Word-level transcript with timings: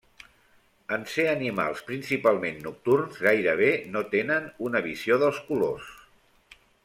En 0.95 1.03
ser 1.15 1.25
animals 1.33 1.83
principalment 1.89 2.57
nocturns 2.63 3.21
gairebé 3.27 3.69
no 3.97 4.03
tenen 4.15 4.49
una 4.69 4.83
visió 4.89 5.21
dels 5.27 5.43
colors. 5.51 5.93